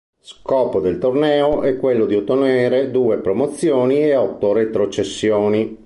Scopo 0.19 0.79
del 0.79 0.97
torneo 0.97 1.61
è 1.61 1.77
quello 1.77 2.07
di 2.07 2.15
ottenere 2.15 2.89
due 2.89 3.19
promozioni 3.19 3.97
e 4.03 4.15
otto 4.15 4.51
retrocessioni. 4.51 5.77